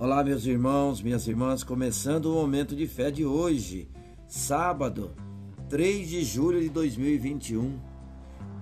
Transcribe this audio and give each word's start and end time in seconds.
Olá, 0.00 0.22
meus 0.22 0.46
irmãos, 0.46 1.02
minhas 1.02 1.26
irmãs, 1.26 1.64
começando 1.64 2.26
o 2.26 2.34
momento 2.34 2.76
de 2.76 2.86
fé 2.86 3.10
de 3.10 3.24
hoje, 3.24 3.88
sábado, 4.28 5.10
3 5.68 6.08
de 6.08 6.22
julho 6.22 6.60
de 6.60 6.68
2021. 6.68 7.80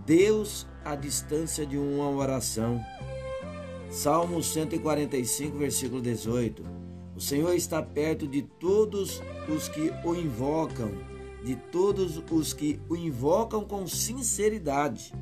Deus 0.06 0.66
à 0.82 0.96
distância 0.96 1.66
de 1.66 1.76
uma 1.76 2.08
oração. 2.08 2.82
Salmo 3.90 4.42
145, 4.42 5.58
versículo 5.58 6.00
18. 6.00 6.64
O 7.14 7.20
Senhor 7.20 7.54
está 7.54 7.82
perto 7.82 8.26
de 8.26 8.40
todos 8.40 9.20
os 9.46 9.68
que 9.68 9.92
o 10.06 10.14
invocam, 10.14 10.90
de 11.44 11.54
todos 11.54 12.16
os 12.30 12.54
que 12.54 12.80
o 12.88 12.96
invocam 12.96 13.62
com 13.62 13.86
sinceridade. 13.86 15.12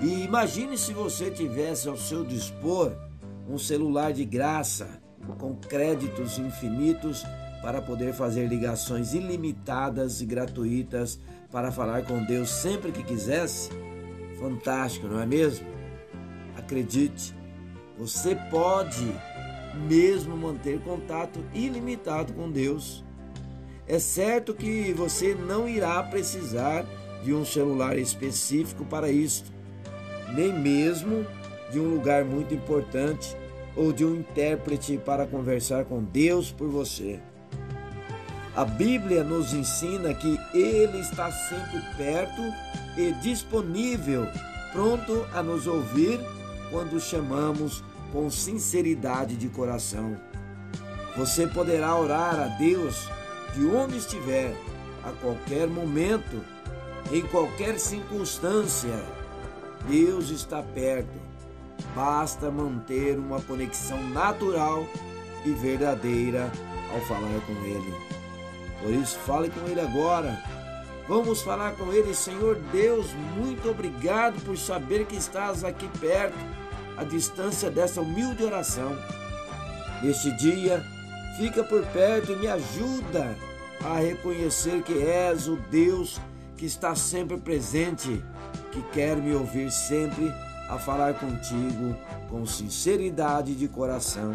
E 0.00 0.22
imagine 0.22 0.78
se 0.78 0.92
você 0.92 1.28
tivesse 1.28 1.88
ao 1.88 1.96
seu 1.96 2.24
dispor 2.24 2.96
um 3.48 3.58
celular 3.58 4.12
de 4.12 4.24
graça 4.24 4.88
com 5.38 5.54
créditos 5.54 6.38
infinitos 6.38 7.24
para 7.60 7.80
poder 7.80 8.12
fazer 8.12 8.46
ligações 8.46 9.14
ilimitadas 9.14 10.20
e 10.20 10.26
gratuitas 10.26 11.18
para 11.50 11.70
falar 11.70 12.04
com 12.04 12.24
Deus 12.24 12.50
sempre 12.50 12.90
que 12.90 13.04
quisesse? 13.04 13.70
Fantástico, 14.38 15.06
não 15.06 15.20
é 15.20 15.26
mesmo? 15.26 15.66
Acredite, 16.56 17.34
você 17.96 18.34
pode 18.50 19.06
mesmo 19.88 20.36
manter 20.36 20.80
contato 20.80 21.44
ilimitado 21.54 22.32
com 22.32 22.50
Deus. 22.50 23.04
É 23.86 23.98
certo 23.98 24.54
que 24.54 24.92
você 24.92 25.34
não 25.34 25.68
irá 25.68 26.02
precisar 26.02 26.84
de 27.22 27.32
um 27.32 27.44
celular 27.44 27.96
específico 27.96 28.84
para 28.84 29.10
isto, 29.10 29.52
nem 30.34 30.52
mesmo 30.52 31.24
de 31.72 31.80
um 31.80 31.94
lugar 31.94 32.24
muito 32.24 32.54
importante 32.54 33.34
ou 33.74 33.92
de 33.92 34.04
um 34.04 34.16
intérprete 34.16 34.98
para 34.98 35.26
conversar 35.26 35.86
com 35.86 36.04
Deus 36.04 36.52
por 36.52 36.68
você. 36.68 37.18
A 38.54 38.66
Bíblia 38.66 39.24
nos 39.24 39.54
ensina 39.54 40.12
que 40.12 40.38
Ele 40.52 40.98
está 40.98 41.32
sempre 41.32 41.80
perto 41.96 42.42
e 42.98 43.12
disponível, 43.22 44.26
pronto 44.72 45.26
a 45.32 45.42
nos 45.42 45.66
ouvir 45.66 46.20
quando 46.70 47.00
chamamos 47.00 47.82
com 48.12 48.30
sinceridade 48.30 49.36
de 49.36 49.48
coração. 49.48 50.18
Você 51.16 51.46
poderá 51.46 51.96
orar 51.96 52.38
a 52.38 52.46
Deus 52.58 53.08
de 53.54 53.64
onde 53.66 53.96
estiver, 53.96 54.54
a 55.02 55.12
qualquer 55.12 55.66
momento, 55.66 56.42
em 57.10 57.22
qualquer 57.22 57.78
circunstância. 57.78 59.02
Deus 59.88 60.28
está 60.28 60.62
perto 60.62 61.21
Basta 61.94 62.50
manter 62.50 63.18
uma 63.18 63.40
conexão 63.40 64.02
natural 64.10 64.86
e 65.44 65.50
verdadeira 65.50 66.50
ao 66.92 67.00
falar 67.02 67.40
com 67.46 67.52
Ele. 67.64 67.94
Por 68.80 68.92
isso, 68.92 69.18
fale 69.20 69.50
com 69.50 69.66
Ele 69.68 69.80
agora. 69.80 70.38
Vamos 71.08 71.42
falar 71.42 71.72
com 71.72 71.92
Ele, 71.92 72.14
Senhor 72.14 72.56
Deus, 72.72 73.06
muito 73.36 73.70
obrigado 73.70 74.40
por 74.44 74.56
saber 74.56 75.04
que 75.06 75.16
estás 75.16 75.64
aqui 75.64 75.88
perto, 75.98 76.38
à 76.96 77.04
distância 77.04 77.70
dessa 77.70 78.00
humilde 78.00 78.44
oração. 78.44 78.96
Neste 80.02 80.30
dia, 80.36 80.82
fica 81.36 81.64
por 81.64 81.84
perto 81.86 82.32
e 82.32 82.36
me 82.36 82.46
ajuda 82.46 83.36
a 83.84 83.98
reconhecer 83.98 84.82
que 84.82 84.98
és 85.02 85.48
o 85.48 85.56
Deus 85.70 86.20
que 86.56 86.66
está 86.66 86.94
sempre 86.94 87.36
presente, 87.36 88.24
que 88.70 88.80
quer 88.92 89.16
me 89.16 89.34
ouvir 89.34 89.70
sempre 89.70 90.32
a 90.68 90.78
falar 90.78 91.14
contigo 91.14 91.96
com 92.28 92.46
sinceridade 92.46 93.54
de 93.54 93.68
coração. 93.68 94.34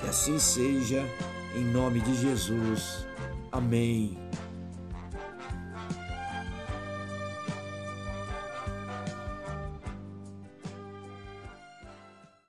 Que 0.00 0.08
assim 0.08 0.38
seja, 0.38 1.04
em 1.54 1.64
nome 1.64 2.00
de 2.00 2.14
Jesus. 2.14 3.06
Amém. 3.52 4.16